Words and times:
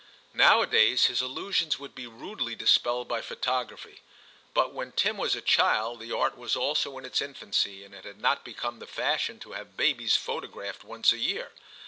Nowadays 0.33 1.05
his 1.05 1.21
illusions 1.21 1.77
would 1.77 1.93
be 1.93 2.07
rudely 2.07 2.55
dis 2.55 2.75
pelled 2.79 3.07
by 3.07 3.21
photography; 3.21 4.01
but 4.51 4.73
when 4.73 4.93
Tim 4.93 5.15
was 5.15 5.35
a 5.35 5.43
child, 5.43 5.99
the 5.99 6.11
art 6.11 6.35
was 6.35 6.55
also 6.55 6.97
in 6.97 7.05
its 7.05 7.21
infancy, 7.21 7.83
and 7.83 7.93
it 7.93 8.03
had 8.03 8.19
not 8.19 8.43
become 8.43 8.79
the 8.79 8.87
fashion 8.87 9.39
to 9.41 9.51
have 9.51 9.77
babies 9.77 10.15
photographed 10.15 10.83
once 10.83 11.13
a 11.13 11.19
year. 11.19 11.51